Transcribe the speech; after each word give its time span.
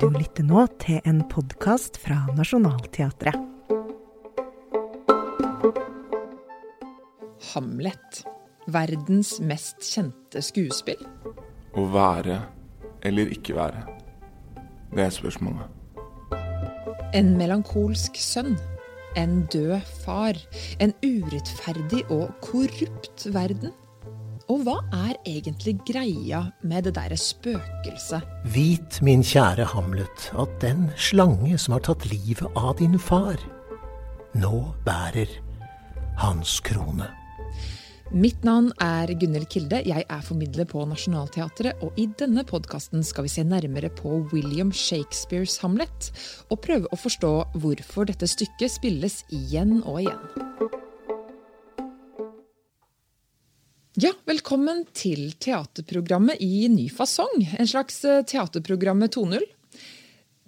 Du 0.00 0.06
lytter 0.08 0.46
nå 0.48 0.62
til 0.80 1.00
en 1.04 1.18
podkast 1.28 1.98
fra 2.00 2.22
Nationaltheatret. 2.32 3.36
Hamlet. 7.50 8.22
Verdens 8.70 9.34
mest 9.44 9.82
kjente 9.84 10.40
skuespill. 10.44 11.00
Å 11.74 11.84
være 11.92 12.38
eller 13.04 13.32
ikke 13.34 13.56
være. 13.56 13.82
Det 14.94 15.04
er 15.04 15.14
spørsmålet. 15.14 15.68
En 17.16 17.34
melankolsk 17.36 18.16
sønn. 18.16 18.56
En 19.18 19.42
død 19.52 19.80
far. 20.04 20.38
En 20.80 20.94
urettferdig 21.02 22.04
og 22.08 22.30
korrupt 22.44 23.26
verden. 23.34 23.74
Og 24.50 24.64
hva 24.66 24.80
er 24.90 25.14
egentlig 25.28 25.76
greia 25.86 26.40
med 26.66 26.88
det 26.88 26.96
derre 26.96 27.18
spøkelset? 27.20 28.24
Vit, 28.50 28.98
min 29.06 29.22
kjære 29.22 29.68
Hamlet, 29.76 30.26
at 30.34 30.56
den 30.64 30.88
slange 30.98 31.54
som 31.60 31.76
har 31.76 31.84
tatt 31.86 32.08
livet 32.10 32.58
av 32.58 32.74
din 32.80 32.98
far, 32.98 33.38
nå 34.34 34.54
bærer 34.82 35.30
hans 36.18 36.58
krone. 36.66 37.06
Mitt 38.10 38.42
navn 38.42 38.72
er 38.82 39.12
Gunhild 39.14 39.46
Kilde. 39.54 39.84
Jeg 39.86 40.02
er 40.02 40.26
formidler 40.26 40.66
på 40.66 40.82
Nationaltheatret. 40.82 41.78
Og 41.86 41.94
i 41.94 42.08
denne 42.18 42.42
podkasten 42.42 43.06
skal 43.06 43.28
vi 43.28 43.30
se 43.30 43.46
nærmere 43.46 43.92
på 43.94 44.24
William 44.32 44.74
Shakespeares 44.74 45.60
Hamlet. 45.62 46.10
Og 46.50 46.58
prøve 46.66 46.90
å 46.90 46.98
forstå 46.98 47.32
hvorfor 47.62 48.10
dette 48.10 48.26
stykket 48.26 48.80
spilles 48.80 49.22
igjen 49.30 49.78
og 49.84 50.02
igjen. 50.02 50.80
Ja, 53.98 54.12
velkommen 54.22 54.84
til 54.94 55.32
teaterprogrammet 55.42 56.38
i 56.46 56.68
ny 56.70 56.84
fasong. 56.94 57.40
En 57.58 57.66
slags 57.66 57.96
teaterprogrammet 58.30 59.16
2.0. 59.16 59.42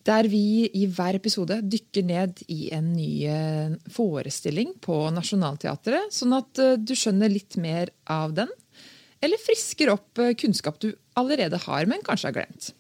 Der 0.06 0.28
vi 0.30 0.69
i 0.78 0.84
hver 0.86 1.19
episode 1.19 1.56
dykker 1.66 2.06
ned 2.06 2.44
i 2.47 2.69
en 2.70 2.92
ny 2.94 3.08
eh, 3.27 3.75
forestilling 3.91 4.77
på 4.86 5.00
Nationaltheatret, 5.11 6.14
sånn 6.14 6.36
at 6.39 6.62
eh, 6.62 6.77
du 6.78 6.94
skjønner 6.94 7.34
litt 7.34 7.58
mer 7.58 7.91
av 8.06 8.36
den. 8.39 8.53
Eller 9.19 9.42
frisker 9.42 9.91
opp 9.91 10.22
kunnskap 10.38 10.78
du 10.78 10.92
allerede 11.19 11.59
har, 11.66 11.91
men 11.91 12.06
kanskje 12.06 12.31
har 12.31 12.38
glemt. 12.38 12.70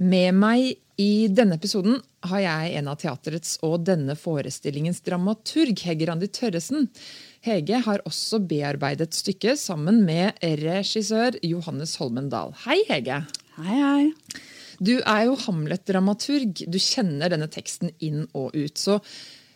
Med 0.00 0.36
meg 0.36 0.74
i 1.00 1.28
denne 1.32 1.56
episoden 1.56 1.96
har 2.28 2.44
jeg 2.44 2.76
en 2.76 2.92
av 2.92 3.00
teaterets 3.00 3.56
og 3.64 3.80
denne 3.88 4.20
forestillingens 4.20 5.00
dramaturg, 5.04 5.80
Hegge 5.88 6.12
Randi 6.12 6.28
Tørresen. 6.28 6.90
Hege 7.40 7.78
har 7.86 8.02
også 8.04 8.42
bearbeidet 8.44 9.14
stykket 9.16 9.56
sammen 9.56 10.02
med 10.04 10.36
regissør 10.60 11.38
Johannes 11.46 11.94
Holmen 11.96 12.28
Dahl. 12.28 12.52
Hei, 12.66 12.82
Hege. 12.90 13.22
Hei, 13.56 13.78
hei. 13.80 14.42
Du 14.80 14.98
er 14.98 15.22
jo 15.24 15.38
Hamlet-dramaturg. 15.46 16.66
Du 16.68 16.76
kjenner 16.76 17.32
denne 17.32 17.48
teksten 17.48 17.94
inn 18.04 18.26
og 18.36 18.52
ut. 18.52 18.76
Så 18.76 18.98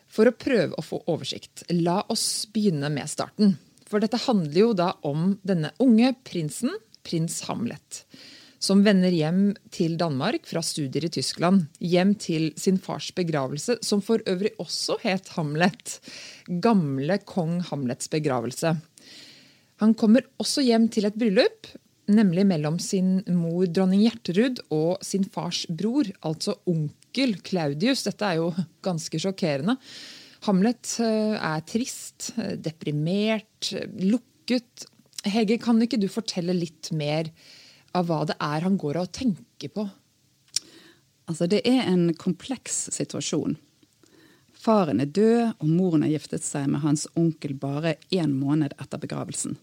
for 0.09 0.31
å 0.31 0.37
prøve 0.37 0.79
å 0.81 0.85
få 0.85 1.03
oversikt, 1.13 1.67
la 1.77 1.99
oss 2.09 2.47
begynne 2.55 2.89
med 2.93 3.11
starten. 3.13 3.59
For 3.85 4.01
dette 4.01 4.23
handler 4.25 4.61
jo 4.63 4.73
da 4.77 4.95
om 5.05 5.35
denne 5.45 5.75
unge 5.85 6.15
prinsen, 6.25 6.73
prins 7.05 7.43
Hamlet 7.51 8.05
som 8.65 8.81
vender 8.85 9.13
hjem 9.13 9.53
til 9.75 9.99
Danmark 10.01 10.47
fra 10.49 10.63
studier 10.65 11.05
i 11.05 11.13
Tyskland. 11.13 11.67
Hjem 11.85 12.15
til 12.21 12.51
sin 12.61 12.79
fars 12.81 13.11
begravelse, 13.17 13.77
som 13.85 14.01
for 14.05 14.23
øvrig 14.31 14.55
også 14.63 14.97
het 15.03 15.29
Hamlet. 15.37 15.99
Gamle 16.65 17.19
kong 17.29 17.59
Hamlets 17.69 18.09
begravelse. 18.13 18.77
Han 19.83 19.95
kommer 19.99 20.25
også 20.41 20.65
hjem 20.65 20.89
til 20.89 21.09
et 21.09 21.17
bryllup, 21.19 21.69
nemlig 22.09 22.47
mellom 22.49 22.79
sin 22.81 23.19
mor 23.33 23.67
dronning 23.69 24.05
Hjerterud 24.05 24.63
og 24.73 25.03
sin 25.05 25.27
fars 25.29 25.65
bror, 25.69 26.09
altså 26.25 26.57
onkel 26.71 27.37
Claudius. 27.45 28.05
Dette 28.07 28.31
er 28.31 28.41
jo 28.41 28.53
ganske 28.85 29.21
sjokkerende. 29.21 29.77
Hamlet 30.47 30.97
eh, 31.03 31.37
er 31.37 31.65
trist, 31.69 32.33
eh, 32.39 32.57
deprimert, 32.61 33.75
lukket. 34.01 34.89
Hege, 35.25 35.57
kan 35.61 35.81
ikke 35.81 36.01
du 36.01 36.09
fortelle 36.13 36.57
litt 36.57 36.93
mer 36.93 37.33
av 37.95 38.09
hva 38.09 38.25
det 38.29 38.37
er 38.43 38.65
han 38.67 38.79
går 38.81 38.99
av 38.99 39.09
og 39.09 39.15
tenker 39.15 39.73
på? 39.75 39.87
Altså, 41.31 41.49
det 41.49 41.63
er 41.69 41.87
en 41.89 42.11
kompleks 42.21 42.89
situasjon. 42.93 43.57
Faren 44.65 45.01
er 45.01 45.13
død, 45.13 45.55
og 45.61 45.69
moren 45.69 46.05
har 46.05 46.15
giftet 46.15 46.45
seg 46.45 46.69
med 46.73 46.85
hans 46.85 47.07
onkel 47.21 47.57
bare 47.61 47.97
én 48.13 48.33
måned 48.37 48.75
etter 48.81 49.01
begravelsen. 49.01 49.57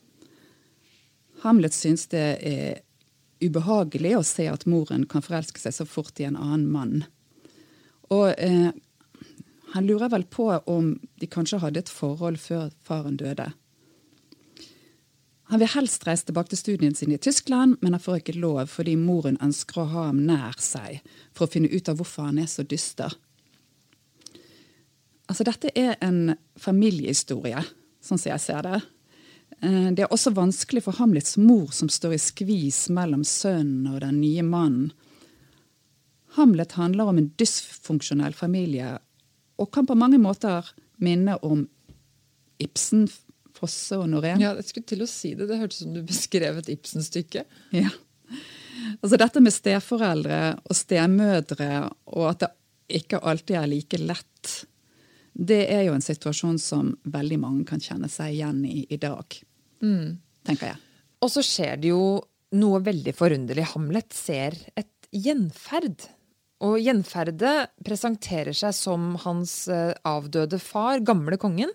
Hamlet 1.41 1.73
syns 1.73 2.05
det 2.11 2.27
er 2.45 2.81
ubehagelig 3.41 4.13
å 4.17 4.25
se 4.25 4.45
at 4.49 4.67
moren 4.69 5.07
kan 5.09 5.25
forelske 5.25 5.61
seg 5.61 5.73
så 5.73 5.87
fort 5.89 6.19
i 6.21 6.27
en 6.27 6.37
annen 6.37 6.67
mann. 6.69 7.01
Og 8.13 8.29
eh, 8.37 8.69
han 9.73 9.87
lurer 9.87 10.11
vel 10.11 10.27
på 10.29 10.51
om 10.69 10.93
de 11.21 11.29
kanskje 11.31 11.61
hadde 11.63 11.81
et 11.81 11.89
forhold 11.89 12.37
før 12.43 12.69
faren 12.85 13.17
døde. 13.17 13.47
Han 15.51 15.59
vil 15.59 15.67
helst 15.73 16.05
reise 16.07 16.29
tilbake 16.29 16.53
til 16.53 16.61
studiene 16.61 16.95
sine 16.95 17.17
i 17.17 17.19
Tyskland, 17.19 17.75
men 17.81 17.91
han 17.91 17.99
får 17.99 18.21
ikke 18.21 18.39
lov 18.39 18.69
fordi 18.71 18.93
moren 18.95 19.35
ønsker 19.43 19.81
å 19.81 19.89
ha 19.91 20.03
ham 20.07 20.21
nær 20.23 20.55
seg 20.63 21.01
for 21.35 21.43
å 21.43 21.51
finne 21.51 21.67
ut 21.67 21.89
av 21.91 21.97
hvorfor 21.99 22.29
han 22.29 22.39
er 22.39 22.47
så 22.47 22.63
dyster. 22.63 23.11
Altså, 25.27 25.43
dette 25.47 25.73
er 25.75 25.97
en 25.99 26.37
familiehistorie, 26.59 27.59
sånn 27.99 28.19
som 28.19 28.31
jeg 28.31 28.43
ser 28.45 28.63
det. 28.63 28.79
Eh, 29.59 29.89
det 29.91 30.05
er 30.05 30.15
også 30.15 30.31
vanskelig 30.35 30.85
for 30.85 30.95
Hamlets 31.01 31.35
mor, 31.35 31.67
som 31.75 31.91
står 31.91 32.15
i 32.15 32.21
skvis 32.23 32.85
mellom 32.95 33.25
sønnen 33.27 33.91
og 33.91 33.99
den 34.05 34.21
nye 34.23 34.45
mannen. 34.47 34.93
Hamlet 36.37 36.77
handler 36.79 37.11
om 37.11 37.19
en 37.19 37.31
dysfunksjonell 37.39 38.31
familie 38.39 38.93
og 39.59 39.67
kan 39.75 39.83
på 39.83 39.99
mange 39.99 40.19
måter 40.19 40.71
minne 41.03 41.35
om 41.43 41.65
Ibsen 42.63 43.09
Fosse 43.61 43.99
og 44.01 44.09
Norén. 44.09 44.41
Ja, 44.41 44.55
jeg 44.57 44.67
skulle 44.67 44.89
til 44.89 45.05
å 45.05 45.09
si 45.09 45.35
det. 45.37 45.47
Det 45.49 45.59
hørtes 45.61 45.83
som 45.83 45.93
du 45.93 46.01
beskrev 46.05 46.59
et 46.61 46.71
Ibsen-stykke. 46.73 47.45
Ja. 47.77 47.91
Altså 48.97 49.19
dette 49.21 49.43
med 49.43 49.53
steforeldre 49.53 50.41
og 50.65 50.77
stemødre, 50.77 51.71
og 52.11 52.27
at 52.33 52.43
det 52.43 52.51
ikke 53.01 53.21
alltid 53.21 53.59
er 53.59 53.69
like 53.71 53.99
lett, 54.01 54.53
det 55.31 55.61
er 55.71 55.85
jo 55.87 55.95
en 55.95 56.03
situasjon 56.03 56.57
som 56.59 56.91
veldig 57.07 57.37
mange 57.39 57.65
kan 57.69 57.81
kjenne 57.81 58.09
seg 58.11 58.35
igjen 58.35 58.65
i 58.67 58.83
i 58.91 58.99
dag. 58.99 59.37
Mm. 59.81 60.17
Tenker 60.47 60.73
jeg. 60.73 60.81
Og 61.21 61.31
så 61.31 61.43
skjer 61.45 61.77
det 61.81 61.93
jo 61.93 62.03
noe 62.57 62.81
veldig 62.83 63.13
forunderlig. 63.15 63.69
Hamlet 63.75 64.11
ser 64.15 64.57
et 64.75 64.91
gjenferd. 65.11 66.07
Og 66.61 66.77
gjenferdet 66.81 67.71
presenterer 67.85 68.53
seg 68.57 68.75
som 68.77 69.15
hans 69.23 69.65
eh, 69.71 69.95
avdøde 70.05 70.59
far, 70.61 71.01
gamle 71.05 71.39
kongen. 71.41 71.71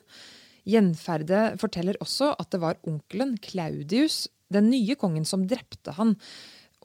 Gjenferdet 0.66 1.60
forteller 1.62 1.98
også 2.02 2.32
at 2.40 2.50
det 2.50 2.60
var 2.62 2.80
onkelen 2.86 3.36
Claudius, 3.42 4.26
den 4.52 4.70
nye 4.70 4.96
kongen, 4.98 5.26
som 5.26 5.46
drepte 5.46 5.94
han. 5.94 6.16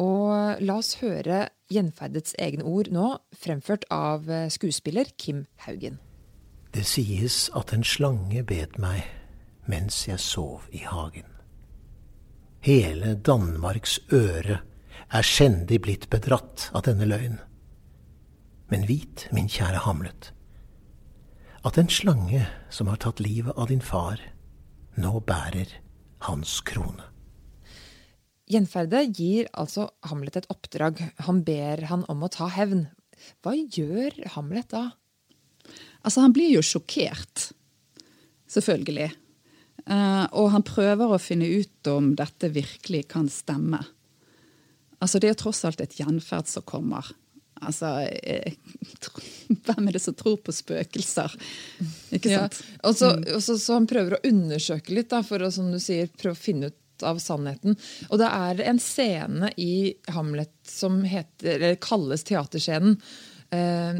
Og 0.02 0.62
la 0.62 0.78
oss 0.78 0.96
høre 1.02 1.48
gjenferdets 1.72 2.36
egne 2.42 2.66
ord 2.68 2.92
nå, 2.94 3.08
fremført 3.38 3.86
av 3.94 4.30
eh, 4.30 4.48
skuespiller 4.54 5.10
Kim 5.18 5.46
Haugen. 5.66 6.00
Det 6.72 6.86
sies 6.88 7.50
at 7.58 7.74
en 7.76 7.84
slange 7.84 8.46
bet 8.48 8.78
meg 8.80 9.04
mens 9.70 10.06
jeg 10.08 10.22
sov 10.24 10.66
i 10.74 10.84
hagen. 10.88 11.28
Hele 12.66 13.16
Danmarks 13.16 14.00
øre 14.14 14.62
er 15.12 15.26
skjendig 15.26 15.82
blitt 15.84 16.08
bedratt 16.14 16.70
av 16.78 16.86
denne 16.88 17.08
løgn. 17.10 17.40
Men 18.72 18.86
vit, 18.88 19.28
min 19.36 19.50
kjære 19.52 19.84
Hamlet, 19.86 20.32
at 21.62 21.78
en 21.78 21.90
slange 21.94 22.42
som 22.74 22.90
har 22.90 23.00
tatt 23.02 23.22
livet 23.22 23.58
av 23.58 23.70
din 23.70 23.84
far, 23.86 24.22
nå 24.98 25.20
bærer 25.28 25.70
hans 26.26 26.60
krone. 26.66 27.06
Gjenferdet 28.52 29.14
gir 29.16 29.48
altså 29.56 29.88
Hamlet 30.10 30.42
et 30.42 30.50
oppdrag. 30.52 31.00
Han 31.28 31.44
ber 31.48 31.86
han 31.88 32.04
om 32.12 32.26
å 32.26 32.32
ta 32.34 32.50
hevn. 32.52 32.88
Hva 33.46 33.54
gjør 33.56 34.18
Hamlet 34.34 34.74
da? 34.74 34.90
Altså, 36.02 36.26
han 36.26 36.34
blir 36.36 36.50
jo 36.52 36.64
sjokkert. 36.66 37.52
Selvfølgelig. 38.52 39.12
Uh, 39.86 40.26
og 40.38 40.52
han 40.54 40.66
prøver 40.68 41.14
å 41.14 41.22
finne 41.22 41.48
ut 41.48 41.88
om 41.90 42.12
dette 42.18 42.52
virkelig 42.54 43.06
kan 43.14 43.30
stemme. 43.32 43.80
Altså, 45.00 45.22
det 45.22 45.32
er 45.32 45.40
tross 45.40 45.64
alt 45.66 45.82
et 45.82 45.96
gjenferd 46.02 46.50
som 46.50 46.66
kommer. 46.68 47.08
Altså, 47.62 47.92
hvem 49.68 49.88
er 49.88 49.96
det 49.96 50.02
som 50.02 50.16
tror 50.18 50.40
på 50.42 50.54
spøkelser? 50.56 51.34
Ikke 52.16 52.34
sant? 52.34 52.60
Ja. 52.62 52.78
Og 52.90 52.98
så, 52.98 53.12
mm. 53.18 53.26
og 53.36 53.44
så, 53.46 53.58
så, 53.62 53.76
han 53.78 53.90
prøver 53.90 54.18
å 54.18 54.24
undersøke 54.28 54.96
litt, 54.96 55.12
da, 55.14 55.22
for 55.26 55.44
å 55.46 55.52
som 55.54 55.70
du 55.74 55.80
sier, 55.82 56.10
prøve 56.18 56.38
å 56.38 56.42
finne 56.42 56.72
ut 56.72 56.78
av 57.06 57.22
sannheten. 57.22 57.78
Og 58.10 58.22
det 58.22 58.30
er 58.30 58.64
en 58.70 58.80
scene 58.82 59.52
i 59.58 59.94
Hamlet 60.14 60.54
som 60.68 61.02
heter, 61.08 61.74
kalles 61.82 62.26
teaterscenen. 62.28 62.98
Uh, 63.52 64.00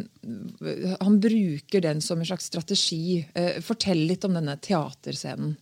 han 1.02 1.18
bruker 1.20 1.84
den 1.84 2.00
som 2.02 2.22
en 2.22 2.30
slags 2.30 2.48
strategi. 2.48 3.20
Uh, 3.36 3.60
fortell 3.66 4.06
litt 4.08 4.26
om 4.26 4.38
denne 4.38 4.56
teaterscenen. 4.62 5.58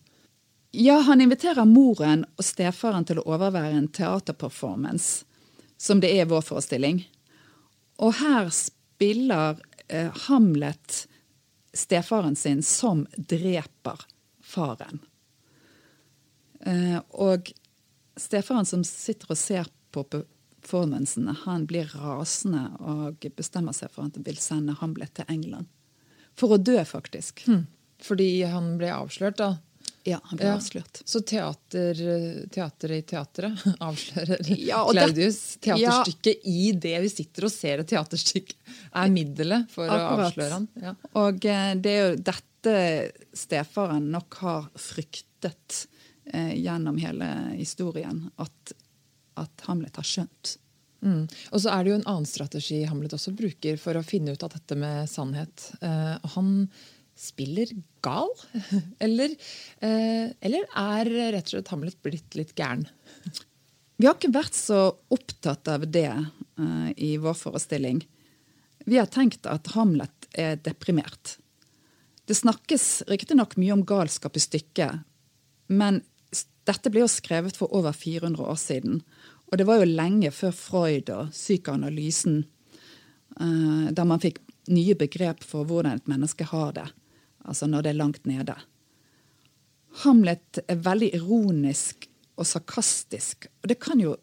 Ja, 0.70 1.00
han 1.02 1.20
inviterer 1.20 1.66
moren 1.66 2.22
og 2.38 2.46
stefaren 2.46 3.04
til 3.08 3.18
å 3.18 3.26
overvære 3.32 3.74
en 3.74 3.88
teaterperformance, 3.90 5.24
som 5.80 5.98
det 5.98 6.12
er 6.14 6.28
vår 6.30 6.44
forestilling. 6.46 7.02
Og 8.00 8.16
her 8.20 8.48
spiller 8.54 9.60
eh, 9.88 10.10
Hamlet 10.26 11.04
stefaren 11.76 12.36
sin 12.36 12.62
som 12.62 13.04
dreper 13.16 14.06
faren. 14.42 15.02
Eh, 16.60 16.98
og 17.10 17.52
stefaren 18.16 18.66
som 18.68 18.84
sitter 18.84 19.32
og 19.32 19.38
ser 19.38 19.68
på 19.90 20.04
performancene, 20.10 21.34
han 21.44 21.66
blir 21.68 21.92
rasende 21.96 22.66
og 22.80 23.26
bestemmer 23.36 23.76
seg 23.76 23.92
for 23.92 24.08
at 24.08 24.18
han 24.18 24.26
vil 24.26 24.40
sende 24.40 24.76
Hamlet 24.80 25.14
til 25.18 25.28
England. 25.32 25.68
For 26.38 26.56
å 26.56 26.60
dø, 26.60 26.78
faktisk. 26.86 27.44
Hmm. 27.46 27.66
Fordi 28.00 28.42
han 28.48 28.76
ble 28.80 28.92
avslørt, 28.94 29.40
da? 29.40 29.58
Ja, 30.08 30.18
han 30.24 30.38
ble 30.40 30.46
Ja. 30.46 30.54
avslørt. 30.56 31.02
Så 31.04 31.20
teater, 31.26 31.98
teateret 32.52 32.98
i 32.98 33.06
teatret 33.12 33.64
avslører 33.88 34.50
Ja, 34.58 34.80
Claudius. 34.90 35.40
Teaterstykket 35.60 36.46
i 36.48 36.72
det 36.72 36.94
vi 37.04 37.10
sitter 37.12 37.46
og 37.48 37.52
ser 37.52 37.82
et 37.82 37.90
teaterstykke, 37.92 38.56
er 38.96 39.12
middelet 39.12 39.68
for 39.72 39.90
å 39.90 39.98
avsløre 40.16 40.52
han. 40.56 40.68
Ja. 40.80 40.94
Og 41.20 41.44
eh, 41.44 41.74
det 41.76 41.92
er 41.96 42.08
jo 42.10 42.22
dette 42.30 42.76
stefaren 43.36 44.10
nok 44.12 44.34
har 44.42 44.70
fryktet 44.76 45.84
eh, 46.32 46.54
gjennom 46.60 46.98
hele 47.00 47.28
historien, 47.56 48.26
at, 48.40 48.74
at 49.40 49.64
Hamlet 49.68 49.96
har 50.00 50.04
skjønt. 50.06 50.56
Mm. 51.00 51.22
Og 51.52 51.60
så 51.62 51.70
er 51.72 51.84
det 51.86 51.92
jo 51.94 51.96
en 51.96 52.08
annen 52.12 52.28
strategi 52.28 52.82
Hamlet 52.84 53.14
også 53.16 53.32
bruker 53.32 53.78
for 53.80 53.96
å 53.96 54.02
finne 54.04 54.34
ut 54.36 54.42
av 54.44 54.52
dette 54.52 54.76
med 54.76 55.08
sannhet. 55.08 55.70
Eh, 55.80 56.16
han 56.34 56.50
spiller 57.20 57.72
gal? 58.04 58.30
Eller, 59.04 59.36
eh, 59.84 60.32
eller 60.40 60.66
er 60.80 61.10
rett 61.34 61.50
og 61.50 61.54
slett 61.54 61.72
Hamlet 61.72 61.98
blitt 62.04 62.36
litt 62.38 62.54
gæren? 62.58 62.86
Vi 64.00 64.08
har 64.08 64.16
ikke 64.16 64.32
vært 64.32 64.56
så 64.56 64.80
opptatt 65.12 65.68
av 65.68 65.84
det 65.92 66.08
eh, 66.08 66.90
i 66.96 67.16
vår 67.20 67.36
forestilling. 67.36 68.00
Vi 68.88 68.96
har 68.96 69.10
tenkt 69.12 69.44
at 69.50 69.68
Hamlet 69.74 70.30
er 70.32 70.56
deprimert. 70.64 71.36
Det 72.24 72.38
snakkes 72.38 73.10
riktignok 73.10 73.58
mye 73.60 73.74
om 73.74 73.84
galskap 73.84 74.38
i 74.38 74.44
stykket, 74.44 75.02
men 75.68 76.00
dette 76.68 76.92
ble 76.92 77.02
jo 77.02 77.10
skrevet 77.10 77.58
for 77.58 77.72
over 77.76 77.92
400 77.96 78.40
år 78.40 78.58
siden. 78.60 79.02
Og 79.50 79.58
det 79.58 79.66
var 79.68 79.80
jo 79.80 79.90
lenge 79.90 80.30
før 80.32 80.54
Freud 80.54 81.10
og 81.12 81.34
psykoanalysen, 81.34 82.44
eh, 83.40 83.90
der 83.90 84.08
man 84.08 84.22
fikk 84.22 84.40
nye 84.70 84.94
begrep 84.94 85.42
for 85.44 85.66
hvordan 85.66 85.98
et 85.98 86.08
menneske 86.10 86.46
har 86.46 86.72
det, 86.76 86.86
altså 87.44 87.68
når 87.70 87.86
det 87.86 87.92
er 87.92 88.00
langt 88.00 88.28
nede. 88.28 88.56
Hamlet 90.04 90.60
er 90.68 90.80
veldig 90.84 91.10
ironisk 91.18 92.06
og 92.40 92.46
sarkastisk, 92.48 93.48
og 93.60 93.68
det 93.72 93.80
kan 93.82 94.00
jo 94.00 94.14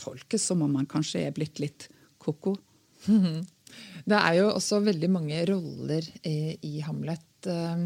tolkes 0.00 0.44
som 0.48 0.62
om 0.64 0.76
han 0.78 0.88
kanskje 0.88 1.26
er 1.26 1.36
blitt 1.36 1.60
litt 1.62 1.88
ko-ko. 2.22 2.56
Det 4.06 4.14
er 4.14 4.36
jo 4.38 4.50
også 4.54 4.78
veldig 4.86 5.08
mange 5.10 5.40
roller 5.48 6.04
i, 6.24 6.54
i 6.64 6.78
Hamlet. 6.86 7.26
eh, 7.50 7.80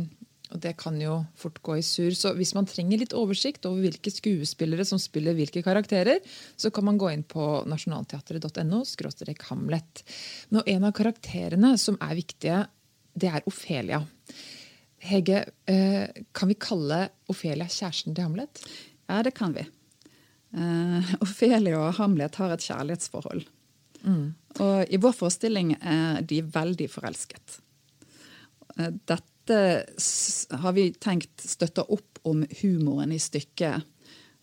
Og 0.50 0.58
det 0.60 0.74
kan 0.76 0.98
jo 1.00 1.20
fort 1.38 1.60
gå 1.62 1.78
i 1.78 1.82
sur. 1.86 2.10
Så 2.14 2.34
hvis 2.36 2.52
man 2.54 2.66
trenger 2.68 3.00
litt 3.00 3.14
oversikt 3.16 3.66
over 3.66 3.86
hvilke 3.86 4.10
skuespillere 4.12 4.84
som 4.86 5.00
spiller 5.00 5.34
hvilke 5.38 5.62
karakterer, 5.62 6.20
så 6.58 6.70
kan 6.74 6.84
man 6.84 6.98
gå 6.98 7.10
inn 7.14 7.22
på 7.22 7.64
nasjonalteatret.no 7.70 8.82
Hamlet. 9.48 10.04
Nå, 10.50 10.62
en 10.66 10.84
av 10.84 10.92
karakterene 10.92 11.76
som 11.78 11.98
er 12.02 12.18
viktige, 12.18 12.64
det 13.14 13.30
er 13.30 13.46
Ofelia. 13.46 14.02
Hege, 15.00 15.44
eh, 15.70 16.24
kan 16.36 16.50
vi 16.50 16.58
kalle 16.60 17.06
Ofelia 17.32 17.68
kjæresten 17.68 18.14
til 18.14 18.26
Hamlet? 18.26 18.62
Ja, 19.08 19.22
det 19.26 19.32
kan 19.34 19.54
vi. 19.56 19.64
Uh, 20.50 20.98
Ofelia 21.24 21.78
og 21.78 21.94
Hamlet 22.00 22.36
har 22.40 22.52
et 22.52 22.64
kjærlighetsforhold. 22.66 23.44
Og 24.60 24.90
i 24.92 24.98
vår 25.00 25.14
forestilling 25.16 25.74
er 25.78 26.22
de 26.26 26.40
veldig 26.42 26.88
forelsket. 26.90 27.60
Eh, 28.76 28.90
Dette 28.90 29.60
har 30.62 30.74
vi 30.76 30.90
tenkt 31.02 31.42
støtter 31.42 31.88
opp 31.90 32.20
om 32.28 32.44
humoren 32.60 33.12
i 33.14 33.18
stykket. 33.22 33.86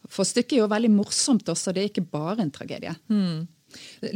For 0.08 0.28
stykket 0.28 0.58
er 0.58 0.64
jo 0.64 0.72
veldig 0.72 0.92
morsomt 0.94 1.48
også, 1.52 1.74
det 1.76 1.84
er 1.84 1.92
ikke 1.92 2.08
bare 2.12 2.44
en 2.44 2.52
tragedie. 2.56 2.96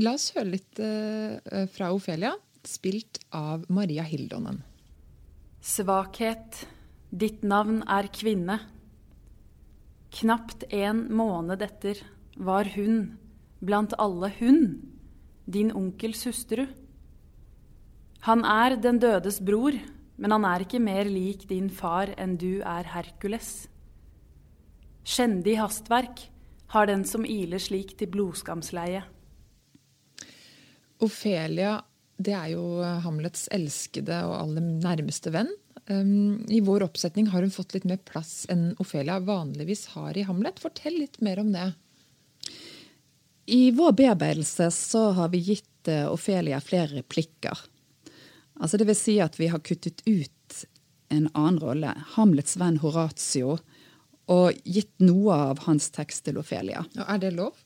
La 0.02 0.16
oss 0.16 0.32
høre 0.36 0.54
litt 0.54 0.80
eh, 0.80 1.66
fra 1.72 1.92
Ofelia, 1.96 2.34
spilt 2.68 3.20
av 3.36 3.66
Maria 3.74 4.04
Hildonen. 4.08 4.62
Svakhet, 5.62 6.64
ditt 7.14 7.44
navn 7.46 7.84
er 7.86 8.08
kvinne. 8.10 8.56
Knapt 10.10 10.66
en 10.74 11.04
måned 11.14 11.62
etter 11.62 12.00
var 12.42 12.66
hun, 12.74 13.20
blant 13.62 13.94
alle 14.02 14.32
hun, 14.40 14.64
din 15.46 15.70
onkels 15.78 16.26
hustru. 16.26 16.66
Han 18.26 18.42
er 18.42 18.80
den 18.82 18.98
dødes 19.02 19.38
bror, 19.46 19.78
men 20.18 20.34
han 20.34 20.50
er 20.50 20.66
ikke 20.66 20.82
mer 20.82 21.06
lik 21.06 21.46
din 21.50 21.70
far 21.70 22.10
enn 22.18 22.40
du 22.42 22.64
er 22.66 22.90
Herkules. 22.96 23.70
Skjendig 25.06 25.60
hastverk 25.62 26.26
har 26.74 26.90
den 26.90 27.06
som 27.06 27.22
iler 27.22 27.62
slik 27.62 27.94
til 28.02 28.10
blodskamsleie. 28.10 29.06
Ofelia 31.02 31.78
det 32.26 32.36
er 32.38 32.54
jo 32.54 32.64
Hamlets 33.06 33.48
elskede 33.54 34.22
og 34.28 34.38
aller 34.38 34.66
nærmeste 34.84 35.34
venn. 35.34 35.50
Um, 35.90 36.46
I 36.48 36.62
vår 36.64 36.86
oppsetning 36.86 37.28
har 37.34 37.42
hun 37.44 37.54
fått 37.54 37.74
litt 37.76 37.88
mer 37.90 38.00
plass 38.06 38.46
enn 38.52 38.72
Ofelia 38.80 39.20
vanligvis 39.26 39.88
har 39.96 40.18
i 40.18 40.26
Hamlet. 40.28 40.62
Fortell 40.62 41.00
litt 41.02 41.20
mer 41.26 41.42
om 41.42 41.52
det. 41.56 41.72
I 43.52 43.72
vår 43.72 43.92
bearbeidelse 43.92 44.70
så 44.72 45.10
har 45.18 45.32
vi 45.34 45.42
gitt 45.44 45.90
eh, 45.90 46.06
Ofelia 46.08 46.62
flere 46.62 47.02
replikker. 47.02 47.58
Altså 48.62 48.78
det 48.78 48.88
vil 48.88 49.00
si 49.00 49.18
at 49.24 49.40
vi 49.40 49.50
har 49.52 49.64
kuttet 49.66 50.04
ut 50.06 50.62
en 51.12 51.28
annen 51.34 51.60
rolle, 51.60 51.92
Hamlets 52.14 52.56
venn 52.62 52.78
Horatio, 52.80 53.58
og 54.32 54.62
gitt 54.64 54.94
noe 55.04 55.36
av 55.50 55.66
hans 55.66 55.90
tekst 55.92 56.24
til 56.30 56.38
Ofelia. 56.40 56.86
Og 56.96 57.04
Er 57.04 57.20
det 57.26 57.34
lov? 57.36 57.58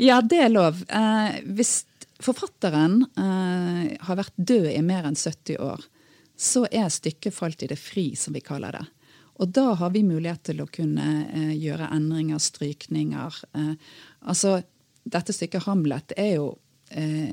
Ja, 0.00 0.22
det 0.24 0.40
er 0.40 0.50
lov. 0.50 0.80
Eh, 0.88 1.42
hvis 1.52 1.84
forfatteren 2.24 3.02
eh, 3.18 3.92
har 4.06 4.18
vært 4.18 4.36
død 4.36 4.70
i 4.72 4.80
mer 4.84 5.08
enn 5.08 5.18
70 5.18 5.60
år, 5.62 5.84
så 6.38 6.64
er 6.70 6.90
stykket 6.90 7.34
falt 7.34 7.62
i 7.62 7.70
det 7.70 7.78
fri, 7.78 8.12
som 8.18 8.34
vi 8.34 8.42
kaller 8.44 8.78
det. 8.78 8.84
Og 9.42 9.48
da 9.48 9.72
har 9.78 9.92
vi 9.94 10.04
mulighet 10.06 10.42
til 10.50 10.62
å 10.62 10.68
kunne 10.70 11.08
eh, 11.32 11.54
gjøre 11.56 11.90
endringer, 11.94 12.40
strykninger. 12.42 13.38
Eh, 13.58 13.72
altså, 14.28 14.60
dette 15.02 15.34
stykket 15.34 15.66
Hamlet 15.66 16.14
er 16.20 16.36
jo 16.36 16.48
eh, 16.90 17.32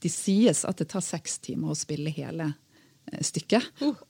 Det 0.00 0.10
sies 0.10 0.64
at 0.66 0.80
det 0.80 0.88
tar 0.90 1.04
seks 1.04 1.38
timer 1.44 1.74
å 1.74 1.78
spille 1.78 2.12
hele 2.14 2.48
eh, 2.50 3.20
stykket. 3.26 3.68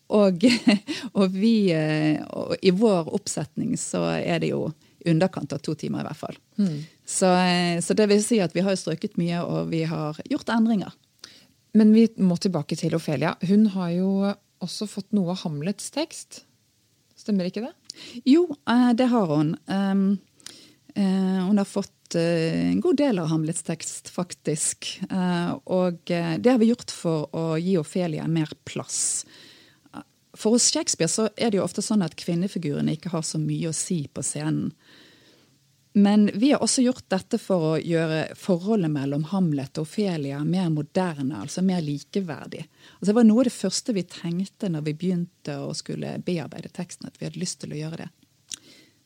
Og, 0.09 0.47
og, 1.19 1.27
vi, 1.35 1.55
eh, 1.75 2.23
og 2.31 2.55
i 2.63 2.73
vår 2.73 3.11
oppsetning 3.19 3.77
så 3.81 4.07
er 4.21 4.41
det 4.45 4.55
jo 4.55 4.71
underkant 5.07 5.53
av 5.53 5.63
to 5.65 5.75
timer 5.79 6.03
i 6.03 6.09
hvert 6.09 6.21
fall. 6.21 6.39
Så, 7.07 7.27
eh, 7.27 7.81
så 7.81 7.97
det 7.97 8.09
vil 8.11 8.23
si 8.25 8.41
at 8.43 8.55
vi 8.57 8.65
har 8.67 8.79
strøket 8.79 9.19
mye, 9.21 9.43
og 9.43 9.71
vi 9.73 9.85
har 9.89 10.19
gjort 10.31 10.53
endringer. 10.53 10.95
Men 11.75 11.93
vi 11.95 12.07
må 12.19 12.37
tilbake 12.37 12.79
til 12.79 12.95
Ofelia. 12.99 13.37
Hun 13.47 13.69
har 13.77 13.91
jo 13.95 14.11
også 14.61 14.89
fått 14.91 15.13
noe 15.17 15.35
av 15.35 15.45
Hamlets 15.45 15.93
tekst. 15.95 16.43
Stemmer 17.19 17.49
ikke 17.49 17.65
det? 17.67 17.75
Jo, 18.29 18.49
eh, 18.69 18.91
det 18.99 19.11
har 19.13 19.31
hun. 19.31 19.55
Um, 19.67 20.19
eh, 20.95 21.41
hun 21.47 21.59
har 21.59 21.69
fått 21.69 21.97
en 22.19 22.81
god 22.83 22.97
del 22.99 23.21
av 23.23 23.29
Hamlets 23.31 23.63
tekst, 23.63 24.09
faktisk. 24.11 24.89
Og 25.71 26.01
det 26.11 26.51
har 26.51 26.59
vi 26.59 26.73
gjort 26.73 26.91
for 26.91 27.29
å 27.31 27.45
gi 27.55 27.77
Ofelia 27.79 28.25
mer 28.27 28.51
plass. 28.67 29.23
For 30.41 30.57
hos 30.57 30.71
Shakespeare 30.73 31.11
så 31.13 31.29
er 31.37 31.53
det 31.53 31.61
jo 31.61 31.67
ofte 31.67 31.85
sånn 31.85 32.05
at 32.07 32.17
kvinnefigurene 32.17 32.97
ikke 32.97 33.13
har 33.13 33.25
så 33.27 33.39
mye 33.43 33.69
å 33.69 33.77
si 33.77 34.07
på 34.09 34.25
scenen. 34.25 34.73
Men 35.93 36.31
vi 36.39 36.53
har 36.53 36.63
også 36.63 36.85
gjort 36.85 37.09
dette 37.11 37.39
for 37.43 37.73
å 37.73 37.79
gjøre 37.83 38.37
forholdet 38.39 38.93
mellom 38.95 39.25
Hamlet 39.33 39.81
og 39.81 39.89
Ophelia 39.89 40.39
mer 40.47 40.69
moderne, 40.71 41.41
altså 41.43 41.65
mer 41.67 41.83
likeverdig. 41.83 42.63
Altså 42.95 43.11
det 43.11 43.17
var 43.19 43.27
noe 43.27 43.43
av 43.43 43.49
det 43.49 43.57
første 43.57 43.95
vi 43.97 44.05
tenkte 44.07 44.71
når 44.71 44.87
vi 44.87 44.95
begynte 45.01 45.57
å 45.59 45.73
skulle 45.75 46.15
bearbeide 46.25 46.71
teksten, 46.73 47.11
at 47.11 47.19
vi 47.19 47.27
hadde 47.27 47.43
lyst 47.43 47.59
til 47.65 47.75
å 47.75 47.81
gjøre 47.81 48.05
det. 48.05 48.09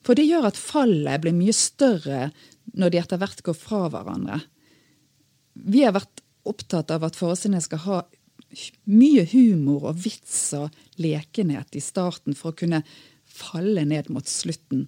For 0.05 0.19
det 0.19 0.27
gjør 0.29 0.51
at 0.51 0.61
fallet 0.61 1.25
blir 1.25 1.33
mye 1.33 1.57
større 1.57 2.29
når 2.77 2.93
de 2.93 3.01
etter 3.01 3.23
hvert 3.23 3.41
går 3.47 3.57
fra 3.57 3.87
hverandre. 3.89 4.43
Vi 5.65 5.87
har 5.87 5.97
vært 5.97 6.21
opptatt 6.45 6.93
av 6.93 7.09
at 7.09 7.17
forestillingene 7.17 7.65
skal 7.65 7.83
ha 7.89 8.03
mye 8.91 9.25
humor 9.33 9.91
og 9.91 10.01
vits 10.05 10.39
og 10.59 10.75
lekenhet 11.01 11.77
i 11.77 11.83
starten 11.85 12.37
for 12.39 12.53
å 12.53 12.59
kunne 12.63 12.83
falle 13.25 13.85
ned 13.89 14.11
mot 14.15 14.29
slutten. 14.31 14.87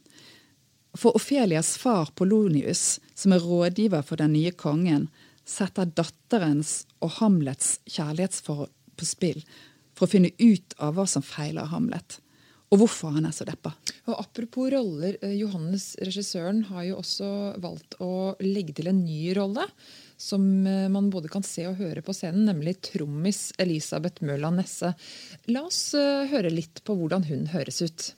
For 0.96 1.16
Ofelias 1.18 1.74
far 1.76 2.12
Polonius, 2.16 2.98
som 3.14 3.34
er 3.36 3.44
rådgiver 3.44 4.04
for 4.06 4.20
den 4.20 4.32
nye 4.36 4.52
kongen, 4.56 5.08
setter 5.46 5.86
datterens 5.86 6.84
og 7.04 7.18
Hamlets 7.20 7.76
kjærlighetsforhold 7.86 8.72
på 8.96 9.08
spill 9.08 9.42
for 9.96 10.06
å 10.06 10.12
finne 10.12 10.32
ut 10.40 10.76
av 10.82 10.96
hva 10.96 11.06
som 11.08 11.24
feiler 11.24 11.68
Hamlet. 11.72 12.20
og 12.66 12.80
hvorfor 12.80 13.12
han 13.14 13.28
er 13.28 13.30
så 13.30 13.44
deppa. 13.46 13.70
Og 14.10 14.16
Apropos 14.18 14.72
roller, 14.72 15.14
eh, 15.22 15.36
Johannes, 15.38 15.94
regissøren, 16.02 16.64
har 16.66 16.82
jo 16.82 16.96
også 16.98 17.60
valgt 17.62 17.94
å 18.02 18.34
legge 18.42 18.74
til 18.74 18.88
en 18.90 19.04
ny 19.04 19.30
rolle. 19.38 19.62
Som 20.16 20.66
eh, 20.66 20.88
man 20.88 21.10
både 21.12 21.28
kan 21.32 21.44
se 21.44 21.66
og 21.68 21.80
høre 21.80 22.02
på 22.04 22.14
scenen, 22.16 22.46
nemlig 22.48 22.78
trommis 22.90 23.50
Elisabeth 23.60 24.24
Mørland 24.24 24.62
Nesse. 24.62 24.94
La 25.52 25.66
oss 25.68 25.90
eh, 25.94 26.24
høre 26.32 26.52
litt 26.52 26.82
på 26.86 26.96
hvordan 26.96 27.28
hun 27.28 27.50
høres 27.52 27.82
ut. 27.84 28.12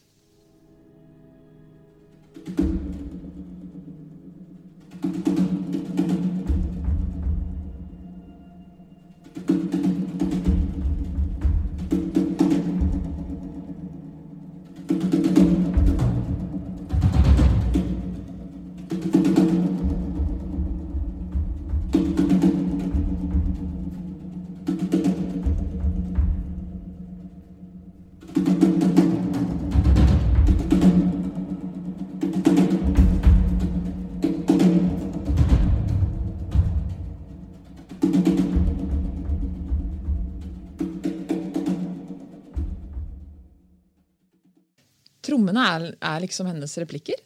Trommene 45.48 45.64
er, 45.64 45.96
er 46.04 46.20
liksom 46.20 46.48
hennes 46.50 46.76
replikker? 46.78 47.16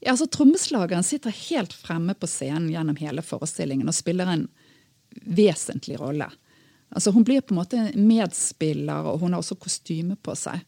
Ja, 0.00 0.12
altså 0.12 0.26
Trommeslageren 0.26 1.04
sitter 1.04 1.32
helt 1.48 1.72
fremme 1.72 2.14
på 2.14 2.28
scenen 2.28 2.70
gjennom 2.72 2.96
hele 3.00 3.24
forestillingen 3.24 3.88
og 3.88 3.96
spiller 3.96 4.28
en 4.28 4.46
vesentlig 5.24 5.98
rolle. 6.00 6.28
Altså 6.90 7.12
Hun 7.14 7.24
blir 7.24 7.40
på 7.40 7.54
en 7.54 7.60
måte 7.60 7.80
medspiller, 7.94 9.06
og 9.06 9.20
hun 9.20 9.32
har 9.32 9.42
også 9.42 9.58
kostyme 9.60 10.16
på 10.16 10.34
seg. 10.36 10.60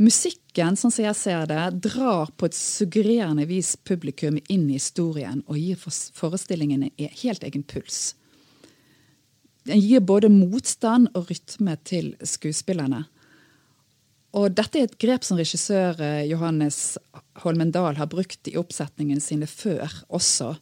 Musikken, 0.00 0.78
sånn 0.80 0.92
som 0.92 1.04
jeg 1.04 1.16
ser 1.18 1.46
det, 1.48 1.64
drar 1.90 2.30
på 2.36 2.48
et 2.48 2.56
suggererende 2.56 3.44
vis 3.48 3.74
publikum 3.76 4.38
inn 4.48 4.68
i 4.70 4.78
historien 4.78 5.42
og 5.46 5.58
gir 5.60 5.80
forestillingen 6.16 6.86
en 6.86 7.10
helt 7.22 7.44
egen 7.44 7.64
puls. 7.68 8.14
Den 9.68 9.80
gir 9.80 10.00
både 10.00 10.30
motstand 10.32 11.10
og 11.12 11.28
rytme 11.28 11.76
til 11.84 12.14
skuespillerne. 12.24 13.04
Og 14.38 14.52
dette 14.54 14.78
er 14.78 14.86
et 14.86 14.98
grep 15.02 15.24
som 15.26 15.38
regissør 15.40 15.98
eh, 16.04 16.26
Johannes 16.30 16.98
Holmen 17.42 17.72
Dahl 17.74 17.98
har 17.98 18.10
brukt 18.10 18.46
i 18.50 18.56
oppsetningene 18.60 19.22
sine 19.22 19.48
før 19.50 19.90
også, 20.06 20.52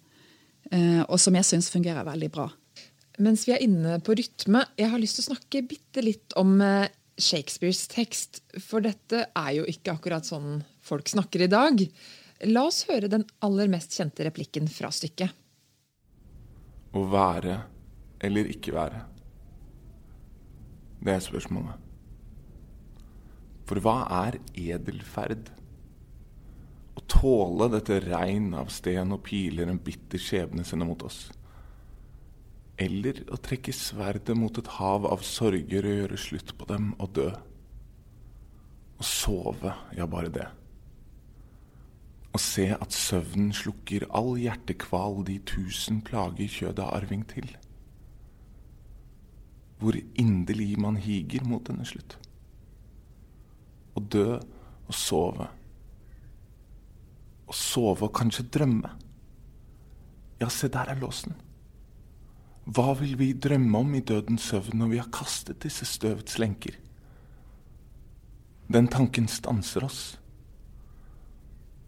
eh, 0.73 1.03
og 1.05 1.19
som 1.21 1.37
jeg 1.37 1.49
syns 1.49 1.69
fungerer 1.73 2.07
veldig 2.09 2.31
bra. 2.33 2.49
Mens 3.21 3.45
vi 3.49 3.53
er 3.53 3.65
inne 3.65 3.99
på 4.05 4.15
rytme, 4.17 4.63
jeg 4.79 4.93
har 4.93 5.03
lyst 5.03 5.19
til 5.19 5.27
å 5.27 5.31
snakke 5.33 5.65
bitte 5.69 6.05
litt 6.05 6.37
om 6.41 6.55
eh, 6.65 6.89
Shakespeares 7.19 7.85
tekst. 7.93 8.41
For 8.63 8.85
dette 8.85 9.27
er 9.37 9.51
jo 9.59 9.67
ikke 9.69 9.97
akkurat 9.99 10.25
sånn 10.29 10.63
folk 10.87 11.11
snakker 11.11 11.45
i 11.45 11.51
dag. 11.53 11.83
La 12.49 12.63
oss 12.71 12.85
høre 12.89 13.11
den 13.11 13.27
aller 13.45 13.69
mest 13.69 13.99
kjente 13.99 14.25
replikken 14.25 14.71
fra 14.71 14.93
stykket. 14.95 15.35
Å 16.97 17.03
være 17.11 17.59
eller 18.25 18.49
ikke 18.55 18.73
være. 18.73 19.03
Det 21.05 21.13
er 21.19 21.27
spørsmålet. 21.27 21.88
For 23.69 23.81
hva 23.85 23.99
er 24.25 24.39
edelferd? 24.57 25.51
Å 26.97 27.03
tåle 27.05 27.69
dette 27.75 27.99
regn 28.01 28.55
av 28.57 28.71
sten 28.73 29.13
og 29.13 29.21
piler 29.27 29.69
en 29.69 29.81
bitter 29.85 30.23
skjebne 30.23 30.65
sender 30.65 30.89
mot 30.89 31.03
oss. 31.05 31.27
Eller 32.81 33.21
å 33.29 33.37
trekke 33.43 33.75
sverdet 33.77 34.37
mot 34.39 34.57
et 34.57 34.71
hav 34.79 35.05
av 35.11 35.25
sorger 35.27 35.85
og 35.85 35.99
gjøre 36.01 36.21
slutt 36.23 36.55
på 36.57 36.69
dem 36.71 36.95
og 36.97 37.13
dø. 37.19 37.29
Å 38.99 39.05
sove, 39.05 39.75
ja, 39.99 40.07
bare 40.11 40.33
det. 40.33 40.47
Å 42.33 42.41
se 42.41 42.71
at 42.73 42.95
søvnen 42.95 43.51
slukker 43.57 44.07
all 44.17 44.33
hjertekval 44.41 45.21
de 45.29 45.37
tusen 45.45 46.01
plager 46.07 46.49
kjødet 46.55 46.87
har 46.87 47.03
arving 47.03 47.27
til. 47.29 47.51
Hvor 49.79 49.99
inderlig 50.19 50.73
man 50.81 50.97
higer 51.03 51.45
mot 51.47 51.69
denne 51.69 51.87
slutt 51.87 52.17
å 53.99 54.05
dø 54.14 54.38
og 54.38 54.97
sove. 54.97 55.49
Å 57.49 57.57
sove 57.57 58.09
og 58.09 58.14
kanskje 58.17 58.47
drømme. 58.55 58.90
Ja, 60.38 60.49
se, 60.52 60.71
der 60.71 60.93
er 60.93 61.00
låsen. 61.00 61.35
Hva 62.69 62.93
vil 62.99 63.17
vi 63.17 63.33
drømme 63.33 63.81
om 63.81 63.95
i 63.97 64.05
dødens 64.05 64.50
søvn 64.50 64.76
når 64.83 64.90
vi 64.93 65.00
har 65.00 65.11
kastet 65.14 65.62
disse 65.64 65.88
støvets 65.88 66.37
lenker? 66.40 66.76
Den 68.69 68.90
tanken 68.93 69.28
stanser 69.33 69.87
oss. 69.87 70.02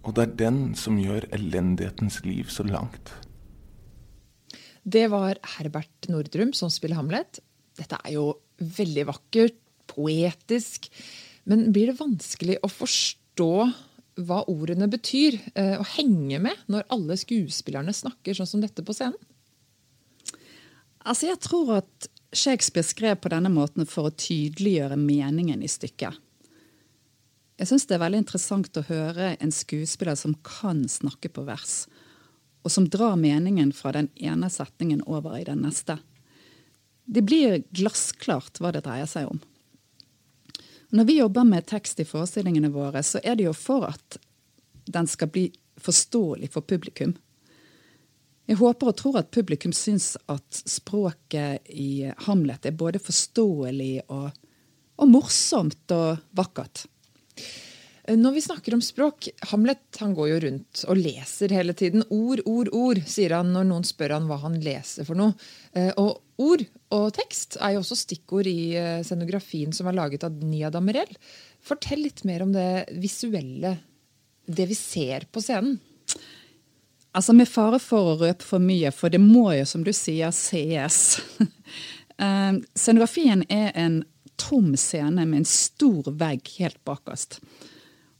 Og 0.00 0.16
det 0.16 0.24
er 0.24 0.38
den 0.46 0.60
som 0.80 0.96
gjør 0.96 1.26
elendighetens 1.36 2.22
liv 2.24 2.48
så 2.48 2.64
langt. 2.64 3.12
Det 4.80 5.04
var 5.12 5.36
Herbert 5.58 6.08
Nordrum 6.08 6.54
som 6.56 6.72
spiller 6.72 6.96
Hamlet. 6.96 7.42
Dette 7.76 7.98
er 8.00 8.16
jo 8.16 8.30
veldig 8.56 9.04
vakkert, 9.10 9.60
poetisk. 9.90 10.88
Men 11.48 11.70
blir 11.72 11.90
det 11.90 12.00
vanskelig 12.00 12.58
å 12.62 12.70
forstå 12.72 13.52
hva 14.26 14.42
ordene 14.50 14.88
betyr, 14.90 15.38
eh, 15.54 15.76
og 15.78 15.86
henge 15.96 16.40
med 16.42 16.64
når 16.68 16.88
alle 16.92 17.16
skuespillerne 17.16 17.94
snakker 17.96 18.36
sånn 18.36 18.48
som 18.48 18.64
dette 18.64 18.84
på 18.84 18.94
scenen? 18.96 19.18
Altså, 21.00 21.30
jeg 21.30 21.40
tror 21.40 21.78
at 21.78 22.10
Shakespeare 22.36 22.86
skrev 22.86 23.16
på 23.22 23.30
denne 23.32 23.50
måten 23.50 23.88
for 23.88 24.10
å 24.10 24.14
tydeliggjøre 24.14 24.98
meningen 25.00 25.62
i 25.64 25.70
stykket. 25.70 26.18
Jeg 27.60 27.68
syns 27.68 27.86
det 27.88 27.96
er 27.96 28.04
veldig 28.04 28.22
interessant 28.22 28.78
å 28.80 28.86
høre 28.88 29.34
en 29.40 29.52
skuespiller 29.52 30.16
som 30.16 30.36
kan 30.46 30.84
snakke 30.88 31.28
på 31.32 31.44
vers, 31.48 31.84
og 32.64 32.72
som 32.72 32.86
drar 32.88 33.18
meningen 33.20 33.72
fra 33.76 33.92
den 33.96 34.08
ene 34.16 34.48
setningen 34.52 35.02
over 35.08 35.36
i 35.36 35.44
den 35.48 35.64
neste. 35.64 35.98
Det 37.04 37.24
blir 37.26 37.64
glassklart 37.74 38.60
hva 38.60 38.72
det 38.72 38.84
dreier 38.86 39.08
seg 39.10 39.28
om. 39.32 39.40
Når 40.90 41.06
vi 41.06 41.18
jobber 41.20 41.46
med 41.46 41.66
tekst 41.70 42.00
i 42.02 42.06
forestillingene 42.08 42.72
våre, 42.74 43.02
så 43.06 43.20
er 43.22 43.38
det 43.38 43.46
jo 43.46 43.54
for 43.54 43.86
at 43.90 44.18
den 44.90 45.06
skal 45.06 45.30
bli 45.30 45.46
forståelig 45.80 46.50
for 46.50 46.66
publikum. 46.66 47.14
Jeg 48.50 48.58
håper 48.58 48.90
og 48.90 48.96
tror 48.98 49.20
at 49.20 49.30
publikum 49.30 49.72
syns 49.76 50.16
at 50.32 50.62
språket 50.66 51.68
i 51.70 52.10
Hamlet 52.26 52.66
er 52.66 52.74
både 52.74 52.98
forståelig 52.98 54.08
og, 54.10 54.32
og 54.98 55.12
morsomt 55.12 55.94
og 55.94 56.18
vakkert. 56.34 56.88
Når 58.10 58.34
vi 58.34 58.42
snakker 58.42 58.74
om 58.74 58.82
språk, 58.82 59.28
Hamlet 59.52 60.00
han 60.00 60.16
går 60.18 60.28
jo 60.32 60.38
rundt 60.46 60.82
og 60.90 60.98
leser 60.98 61.52
hele 61.54 61.76
tiden. 61.78 62.02
Ord, 62.10 62.42
ord, 62.48 62.72
ord, 62.74 63.02
sier 63.06 63.36
han 63.36 63.52
når 63.54 63.68
noen 63.68 63.86
spør 63.86 64.16
han 64.16 64.26
hva 64.26 64.40
han 64.42 64.58
leser 64.64 65.06
for 65.06 65.20
noe. 65.20 65.36
Eh, 65.76 65.92
og 66.00 66.18
ord 66.42 66.64
og 66.90 67.12
tekst 67.14 67.56
er 67.62 67.76
jo 67.76 67.84
også 67.84 67.98
stikkord 67.98 68.48
i 68.50 68.74
eh, 68.78 69.04
scenografien 69.06 69.72
som 69.74 69.86
er 69.86 69.96
laget 69.98 70.26
av 70.26 70.34
Nia 70.42 70.72
Damerel. 70.74 71.12
Fortell 71.62 72.02
litt 72.02 72.24
mer 72.26 72.42
om 72.42 72.52
det 72.54 72.90
visuelle, 72.98 73.76
det 74.50 74.66
vi 74.70 74.78
ser 74.78 75.28
på 75.30 75.42
scenen. 75.44 75.78
Altså 77.14 77.34
Med 77.34 77.50
fare 77.50 77.78
for 77.82 78.12
å 78.12 78.18
røpe 78.20 78.46
for 78.46 78.62
mye, 78.62 78.90
for 78.94 79.10
det 79.10 79.22
må 79.22 79.48
jo, 79.56 79.66
som 79.66 79.86
du 79.86 79.94
sier, 79.96 80.34
sees. 80.34 81.20
Eh, 82.20 82.56
scenografien 82.76 83.46
er 83.48 83.70
en 83.80 83.94
tom 84.36 84.74
scene 84.76 85.22
med 85.24 85.38
en 85.38 85.46
stor 85.48 86.10
vegg 86.20 86.50
helt 86.58 86.76
bakerst. 86.84 87.38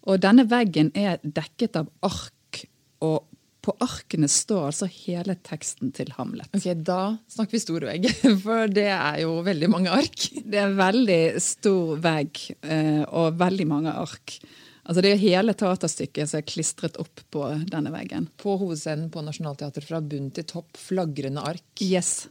Og 0.09 0.23
denne 0.25 0.47
veggen 0.49 0.89
er 0.97 1.19
dekket 1.21 1.77
av 1.77 1.91
ark 2.09 2.63
og 3.05 3.27
på 3.61 3.75
arkene 3.85 4.29
står 4.31 4.71
altså 4.71 4.89
hele 4.89 5.37
teksten 5.45 5.93
til 5.97 6.13
Hamlet. 6.17 6.49
Ok, 6.57 6.71
Da 6.87 7.17
snakker 7.29 7.57
vi 7.57 7.63
stor 7.63 7.87
vegg, 7.91 8.09
for 8.45 8.73
det 8.73 8.89
er 8.95 9.21
jo 9.25 9.41
veldig 9.47 9.71
mange 9.73 9.93
ark. 9.93 10.29
Det 10.51 10.59
er 10.59 10.75
veldig 10.75 11.23
stor 11.43 12.01
vegg 12.03 12.41
eh, 12.67 13.05
og 13.07 13.39
veldig 13.41 13.67
mange 13.71 13.93
ark. 13.93 14.39
Altså 14.83 15.05
Det 15.05 15.13
er 15.13 15.21
hele 15.23 15.55
teaterstykket 15.55 16.31
som 16.31 16.41
er 16.41 16.47
klistret 16.49 16.97
opp 16.99 17.21
på 17.31 17.45
denne 17.71 17.93
veggen. 17.95 18.31
På 18.41 18.57
hovedscenen 18.59 19.11
på 19.13 19.23
Nationaltheatret 19.23 19.87
fra 19.87 20.01
bunn 20.03 20.31
til 20.35 20.49
topp, 20.49 20.73
flagrende 20.81 21.45
ark. 21.53 21.85
Yes. 21.85 22.27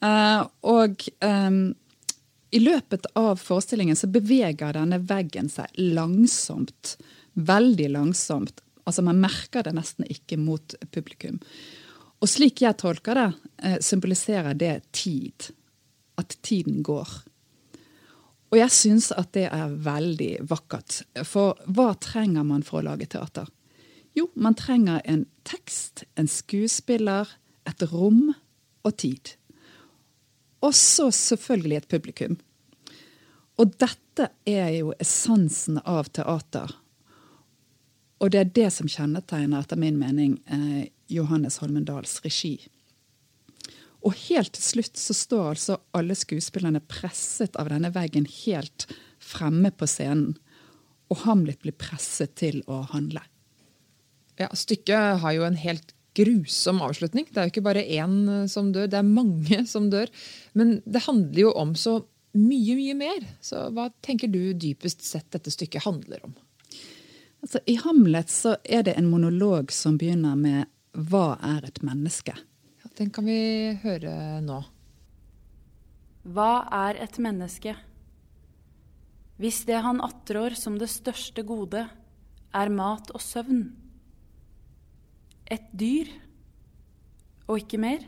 uh, 0.00 0.46
og 0.76 1.08
um, 1.20 1.74
i 2.54 2.62
løpet 2.62 3.10
av 3.18 3.42
forestillingen 3.42 3.98
så 3.98 4.08
beveger 4.08 4.78
denne 4.78 5.02
veggen 5.04 5.50
seg 5.52 5.74
langsomt. 5.76 6.94
Veldig 7.34 7.90
langsomt 7.92 8.62
Altså 8.86 9.02
Man 9.02 9.20
merker 9.20 9.66
det 9.66 9.74
nesten 9.76 10.06
ikke 10.08 10.38
mot 10.38 10.76
publikum. 10.94 11.40
Og 12.22 12.30
slik 12.30 12.62
jeg 12.62 12.78
tolker 12.80 13.18
det, 13.18 13.30
eh, 13.62 13.78
symboliserer 13.80 14.54
det 14.54 14.92
tid. 14.92 15.50
At 16.16 16.36
tiden 16.42 16.82
går. 16.82 17.08
Og 18.50 18.58
jeg 18.58 18.70
syns 18.70 19.10
at 19.12 19.32
det 19.32 19.48
er 19.52 19.74
veldig 19.84 20.46
vakkert. 20.48 21.02
For 21.26 21.58
hva 21.66 21.92
trenger 22.00 22.46
man 22.46 22.62
for 22.62 22.80
å 22.80 22.86
lage 22.86 23.06
teater? 23.06 23.50
Jo, 24.16 24.30
man 24.34 24.54
trenger 24.56 25.02
en 25.04 25.26
tekst, 25.44 26.04
en 26.16 26.28
skuespiller, 26.30 27.28
et 27.66 27.82
rom 27.90 28.34
og 28.86 28.96
tid. 28.96 29.34
Og 30.64 30.72
så 30.72 31.10
selvfølgelig 31.12 31.76
et 31.76 31.88
publikum. 31.88 32.38
Og 33.60 33.76
dette 33.76 34.30
er 34.48 34.70
jo 34.78 34.94
essensen 35.00 35.82
av 35.84 36.08
teater. 36.16 36.72
Og 38.22 38.32
det 38.32 38.40
er 38.40 38.54
det 38.56 38.70
som 38.72 38.88
kjennetegner, 38.88 39.60
etter 39.60 39.78
min 39.80 39.98
mening, 40.00 40.38
eh, 40.46 40.88
Johannes 41.12 41.58
Holmendals 41.60 42.20
regi. 42.24 42.56
Og 44.06 44.14
helt 44.28 44.54
til 44.54 44.62
slutt 44.62 45.00
så 45.00 45.14
står 45.16 45.48
altså 45.50 45.78
alle 45.96 46.14
skuespillerne 46.16 46.80
presset 46.80 47.56
av 47.60 47.70
denne 47.72 47.90
veggen 47.94 48.28
helt 48.44 48.86
fremme 49.22 49.72
på 49.74 49.88
scenen. 49.90 50.36
Og 51.10 51.22
Hamlet 51.26 51.60
blir 51.62 51.74
presset 51.76 52.34
til 52.38 52.62
å 52.70 52.84
handle. 52.92 53.22
Ja, 54.38 54.48
Stykket 54.52 55.20
har 55.22 55.36
jo 55.36 55.46
en 55.46 55.58
helt 55.58 55.92
grusom 56.16 56.80
avslutning. 56.84 57.26
Det 57.28 57.40
er 57.40 57.48
jo 57.48 57.54
ikke 57.54 57.66
bare 57.66 57.84
én 57.84 58.46
som 58.50 58.72
dør, 58.72 58.88
det 58.90 59.00
er 59.00 59.06
mange 59.06 59.62
som 59.68 59.90
dør. 59.92 60.10
Men 60.56 60.80
det 60.86 61.04
handler 61.06 61.40
jo 61.40 61.52
om 61.56 61.74
så 61.76 61.98
mye, 62.36 62.76
mye 62.78 62.96
mer. 62.98 63.28
Så 63.44 63.68
hva 63.74 63.90
tenker 64.04 64.30
du 64.32 64.54
dypest 64.56 65.04
sett 65.04 65.28
dette 65.34 65.52
stykket 65.52 65.86
handler 65.86 66.24
om? 66.26 66.36
Altså, 67.46 67.60
I 67.70 67.76
Hamlet 67.78 68.32
så 68.32 68.56
er 68.66 68.80
det 68.82 68.96
en 68.98 69.06
monolog 69.06 69.70
som 69.70 69.94
begynner 69.94 70.34
med 70.34 70.66
'Hva 70.98 71.38
er 71.38 71.62
et 71.68 71.78
menneske?' 71.78 72.34
Ja, 72.34 72.88
den 72.98 73.10
kan 73.10 73.24
vi 73.24 73.78
høre 73.84 74.40
nå. 74.42 74.64
Hva 76.26 76.66
er 76.74 76.98
et 77.04 77.18
menneske? 77.22 77.76
Hvis 79.38 79.64
det 79.64 79.78
han 79.80 80.00
attrår 80.00 80.56
som 80.56 80.76
det 80.76 80.88
største 80.90 81.44
gode, 81.46 81.88
er 82.52 82.68
mat 82.68 83.12
og 83.14 83.20
søvn. 83.20 83.76
Et 85.46 85.70
dyr, 85.72 86.10
og 87.46 87.58
ikke 87.58 87.78
mer? 87.78 88.00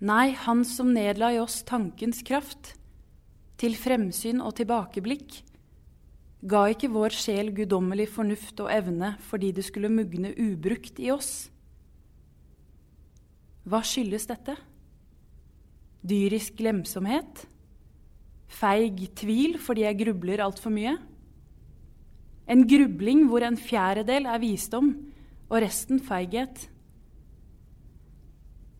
Nei, 0.00 0.32
han 0.32 0.64
som 0.64 0.90
nedla 0.92 1.30
i 1.30 1.38
oss 1.38 1.62
tankens 1.62 2.24
kraft, 2.24 2.74
til 3.56 3.76
fremsyn 3.76 4.40
og 4.40 4.56
tilbakeblikk, 4.56 5.44
ga 6.40 6.64
ikke 6.72 6.88
vår 6.92 7.12
sjel 7.12 7.50
guddommelig 7.52 8.08
fornuft 8.14 8.62
og 8.64 8.70
evne 8.72 9.14
fordi 9.28 9.52
det 9.56 9.66
skulle 9.66 9.92
mugne 9.92 10.32
ubrukt 10.40 11.00
i 11.02 11.10
oss. 11.12 11.50
Hva 13.68 13.82
skyldes 13.84 14.24
dette? 14.30 14.56
Dyrisk 16.00 16.56
glemsomhet? 16.56 17.44
Feig 18.50 19.04
tvil 19.20 19.58
fordi 19.60 19.84
jeg 19.84 20.00
grubler 20.00 20.42
altfor 20.42 20.72
mye? 20.72 20.96
En 22.50 22.64
grubling 22.66 23.26
hvor 23.30 23.44
en 23.46 23.58
fjerdedel 23.60 24.26
er 24.26 24.40
visdom 24.42 24.94
og 25.50 25.60
resten 25.62 26.00
feighet? 26.02 26.64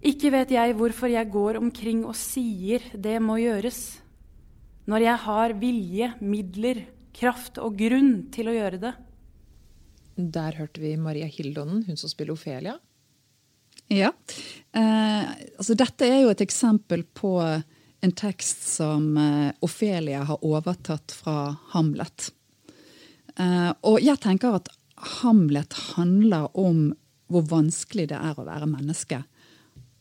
Ikke 0.00 0.32
vet 0.32 0.54
jeg 0.56 0.74
hvorfor 0.78 1.12
jeg 1.12 1.28
går 1.28 1.60
omkring 1.60 2.06
og 2.08 2.16
sier 2.16 2.82
det 2.96 3.18
må 3.20 3.36
gjøres, 3.42 4.00
når 4.88 5.04
jeg 5.04 5.22
har 5.26 5.54
vilje, 5.60 6.08
midler, 6.24 6.80
kraft 7.16 7.58
og 7.62 7.78
grunn 7.80 8.30
til 8.34 8.50
å 8.50 8.54
gjøre 8.54 8.80
det. 8.82 8.92
Der 10.20 10.56
hørte 10.58 10.82
vi 10.82 10.94
Maria 11.00 11.28
Hildonen, 11.30 11.84
hun 11.86 11.98
som 11.98 12.10
spiller 12.12 12.36
Ofelia. 12.36 12.76
Ja. 13.90 14.12
Eh, 14.72 15.30
altså 15.58 15.74
dette 15.78 16.06
er 16.06 16.22
jo 16.24 16.32
et 16.32 16.42
eksempel 16.44 17.02
på 17.16 17.34
en 17.40 18.12
tekst 18.16 18.68
som 18.68 19.16
eh, 19.18 19.50
Ofelia 19.64 20.22
har 20.28 20.44
overtatt 20.46 21.14
fra 21.14 21.56
Hamlet. 21.74 22.30
Eh, 23.36 23.72
og 23.86 23.98
jeg 24.04 24.20
tenker 24.22 24.60
at 24.60 24.70
Hamlet 25.20 25.74
handler 25.94 26.50
om 26.58 26.90
hvor 27.30 27.46
vanskelig 27.50 28.08
det 28.10 28.18
er 28.18 28.38
å 28.38 28.46
være 28.46 28.68
menneske. 28.70 29.20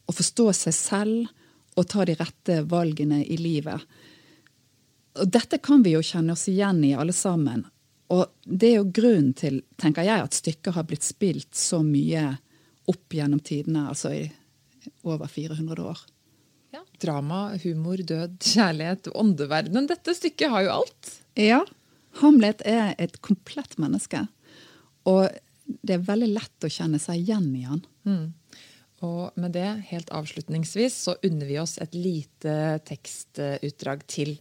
Å 0.09 0.15
forstå 0.15 0.47
seg 0.57 0.75
selv 0.75 1.79
og 1.79 1.87
ta 1.89 2.05
de 2.05 2.15
rette 2.19 2.61
valgene 2.69 3.21
i 3.23 3.37
livet. 3.39 3.83
Og 5.19 5.29
dette 5.31 5.59
kan 5.63 5.83
vi 5.85 5.95
jo 5.95 6.03
kjenne 6.05 6.35
oss 6.35 6.47
igjen 6.51 6.81
i, 6.87 6.93
alle 6.95 7.15
sammen. 7.15 7.65
Og 8.09 8.25
det 8.43 8.71
er 8.71 8.77
jo 8.79 8.91
grunnen 8.93 9.33
til, 9.37 9.61
tenker 9.77 10.07
jeg, 10.07 10.25
at 10.25 10.37
stykket 10.37 10.75
har 10.75 10.87
blitt 10.89 11.05
spilt 11.05 11.51
så 11.57 11.83
mye 11.85 12.31
opp 12.89 13.13
gjennom 13.13 13.41
tidene, 13.45 13.85
altså 13.91 14.13
i 14.15 14.23
over 15.05 15.29
400 15.29 15.83
år. 15.85 15.99
Ja. 16.73 16.81
Drama, 17.01 17.41
humor, 17.63 18.01
død, 18.01 18.39
kjærlighet, 18.45 19.11
åndeverdenen. 19.13 19.89
Dette 19.89 20.15
stykket 20.17 20.53
har 20.53 20.65
jo 20.65 20.73
alt. 20.79 21.13
Ja. 21.37 21.61
Hamlet 22.21 22.63
er 22.65 22.95
et 22.97 23.19
komplett 23.25 23.77
menneske. 23.81 24.25
Og 25.09 25.29
det 25.85 25.99
er 25.99 26.05
veldig 26.09 26.31
lett 26.33 26.65
å 26.65 26.71
kjenne 26.73 26.99
seg 27.01 27.21
igjen 27.21 27.49
i 27.57 27.65
han. 27.67 27.81
Mm. 28.09 28.27
Og 29.05 29.37
med 29.39 29.53
det, 29.55 29.69
helt 29.91 30.09
avslutningsvis, 30.11 30.97
så 31.05 31.15
unner 31.23 31.47
vi 31.47 31.59
oss 31.61 31.77
et 31.81 31.93
lite 31.95 32.79
tekstutdrag 32.89 34.03
til. 34.09 34.35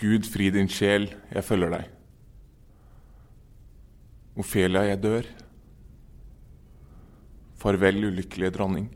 Gud 0.00 0.26
fri 0.26 0.50
din 0.50 0.68
sjel, 0.70 1.08
jeg 1.30 1.46
følger 1.46 1.76
deg. 1.76 1.90
Ofelia, 4.34 4.82
jeg 4.88 5.02
dør. 5.02 5.28
Farvel, 7.62 8.02
ulykkelige 8.10 8.54
dronning. 8.56 8.88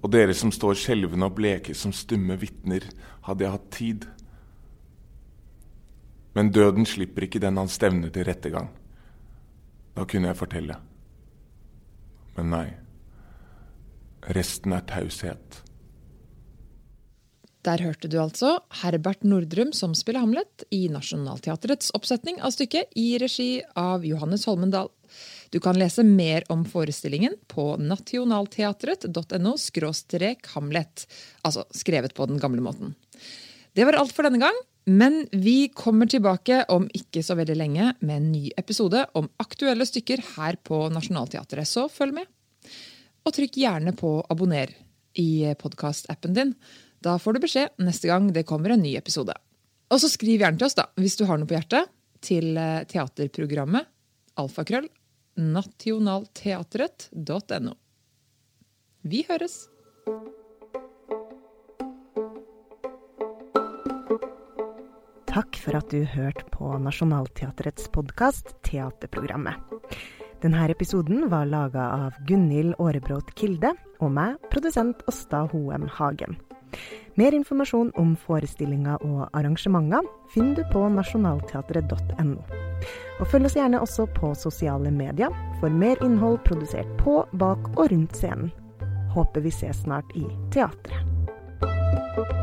Og 0.00 0.08
dere 0.14 0.32
som 0.34 0.52
står 0.54 0.78
skjelvende 0.80 1.28
og 1.28 1.36
bleke 1.36 1.76
som 1.76 1.92
stumme 1.92 2.38
vitner, 2.40 2.86
hadde 3.28 3.44
jeg 3.44 3.54
hatt 3.54 3.70
tid. 3.76 4.06
Men 6.34 6.52
døden 6.54 6.88
slipper 6.88 7.26
ikke 7.26 7.42
den 7.42 7.60
han 7.60 7.68
stevner 7.68 8.12
til 8.14 8.24
rettergang. 8.24 8.70
Da 9.92 10.06
kunne 10.08 10.30
jeg 10.30 10.40
fortelle. 10.40 10.78
Men 12.38 12.54
nei. 12.54 12.68
Resten 14.32 14.72
er 14.72 14.86
taushet. 14.88 15.60
Der 17.66 17.82
hørte 17.84 18.08
du 18.08 18.16
altså 18.22 18.54
Herbert 18.80 19.24
Nordrum 19.26 19.74
som 19.76 19.92
spiller 19.96 20.22
Hamlet 20.22 20.64
i 20.72 20.86
Nationaltheatrets 20.88 21.90
oppsetning 21.96 22.40
av 22.40 22.54
stykket 22.54 22.96
i 22.96 23.18
regi 23.20 23.60
av 23.76 24.06
Johannes 24.08 24.46
Holmendal. 24.48 24.88
Du 25.52 25.58
kan 25.60 25.76
lese 25.76 26.04
mer 26.06 26.46
om 26.48 26.64
forestillingen 26.64 27.34
på 27.50 27.74
nationaltheatret.no 27.82 29.56
hamlet, 30.54 31.06
altså 31.42 31.66
skrevet 31.74 32.14
på 32.14 32.26
den 32.30 32.40
gamle 32.40 32.64
måten. 32.64 32.94
Det 33.76 33.84
var 33.84 33.98
alt 33.98 34.14
for 34.14 34.24
denne 34.24 34.40
gang, 34.40 34.56
men 34.88 35.26
vi 35.32 35.68
kommer 35.68 36.08
tilbake 36.08 36.64
om 36.72 36.88
ikke 36.96 37.22
så 37.22 37.36
veldig 37.36 37.56
lenge 37.58 37.92
med 38.00 38.16
en 38.16 38.32
ny 38.32 38.50
episode 38.56 39.04
om 39.14 39.28
aktuelle 39.42 39.84
stykker 39.84 40.22
her 40.36 40.56
på 40.64 40.86
Nationaltheatret, 40.94 41.68
så 41.68 41.90
følg 41.92 42.22
med. 42.22 42.30
Og 43.26 43.34
trykk 43.36 43.58
gjerne 43.60 43.92
på 43.98 44.16
abonner 44.32 44.72
i 45.18 45.50
podkastappen 45.60 46.34
din. 46.34 46.54
Da 47.00 47.16
får 47.18 47.32
du 47.32 47.40
beskjed 47.46 47.68
neste 47.80 48.08
gang 48.10 48.32
det 48.32 48.44
kommer 48.48 48.70
en 48.74 48.82
ny 48.84 48.96
episode. 48.98 49.34
Og 49.90 50.00
så 50.02 50.08
skriv 50.12 50.40
gjerne 50.42 50.58
til 50.60 50.66
oss 50.68 50.78
da, 50.78 50.84
hvis 51.00 51.16
du 51.18 51.24
har 51.26 51.36
noe 51.40 51.48
på 51.48 51.56
hjertet, 51.56 51.84
til 52.20 52.46
teaterprogrammet 52.92 53.84
alfakrøll 54.40 54.88
nationalteatret.no. 55.40 57.74
Vi 59.08 59.20
høres! 59.28 59.54
Takk 65.30 65.60
for 65.62 65.76
at 65.78 65.92
du 65.94 66.02
hørte 66.04 66.44
på 66.52 66.78
Nationaltheatrets 66.82 67.88
podkast 67.94 68.46
Teaterprogrammet. 68.66 69.54
Denne 70.42 70.68
episoden 70.72 71.30
var 71.32 71.46
laga 71.46 71.84
av 72.08 72.12
Gunhild 72.28 72.74
Aarebrot 72.80 73.30
Kilde 73.38 73.70
og 74.00 74.10
meg, 74.16 74.36
produsent 74.52 75.02
Åsta 75.08 75.46
Hoem 75.52 75.86
Hagen. 76.00 76.49
Mer 77.18 77.34
informasjon 77.36 77.92
om 78.00 78.14
forestillinger 78.16 79.02
og 79.06 79.28
arrangementer 79.36 80.06
finner 80.34 80.60
du 80.60 80.64
på 80.72 80.86
nasjonalteatret.no. 80.94 82.38
Og 83.20 83.28
følg 83.28 83.50
oss 83.50 83.58
gjerne 83.58 83.82
også 83.82 84.06
på 84.16 84.32
sosiale 84.38 84.92
medier 84.94 85.34
for 85.60 85.72
mer 85.82 86.00
innhold 86.04 86.40
produsert 86.46 86.90
på, 87.02 87.20
bak 87.32 87.72
og 87.76 87.90
rundt 87.92 88.16
scenen. 88.16 88.52
Håper 89.14 89.44
vi 89.44 89.52
ses 89.52 89.82
snart 89.84 90.14
i 90.16 90.24
teatret. 90.54 92.38